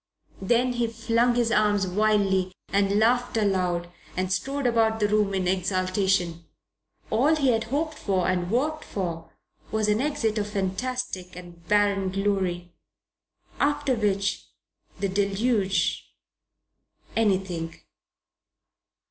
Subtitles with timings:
[0.41, 5.35] Then he flung up his arms wildly and laughed aloud and strode about the room
[5.35, 6.43] in exultation.
[7.11, 9.29] All he had hoped for and worked for
[9.71, 12.73] was an exit of fantastic and barren glory.
[13.59, 14.47] After which,
[14.99, 16.03] the Deluge
[17.15, 17.79] anything.